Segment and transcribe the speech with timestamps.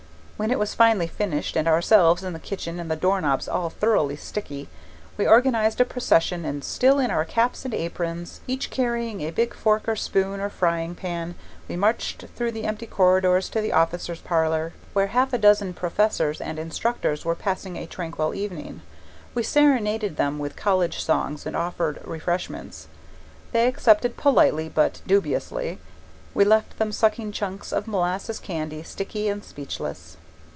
[0.41, 3.69] When it was finally finished, and ourselves and the kitchen and the door knobs all
[3.69, 4.69] thoroughly sticky,
[5.15, 9.53] we organized a procession and still in our caps and aprons, each carrying a big
[9.53, 11.35] fork or spoon or frying pan,
[11.67, 16.41] we marched through the empty corridors to the officers' parlour, where half a dozen professors
[16.41, 18.81] and instructors were passing a tranquil evening.
[19.35, 22.87] We serenaded them with college songs and offered refreshments.
[23.51, 25.77] They accepted politely but dubiously.
[26.33, 30.17] We left them sucking chunks of molasses candy, sticky and speechless.